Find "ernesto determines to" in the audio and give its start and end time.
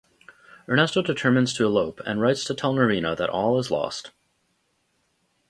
0.67-1.63